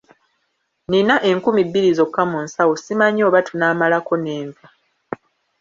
[0.91, 4.65] Nina enkumi bbiri zokka mu nsawo simanyi oba tunaamalako n'enva.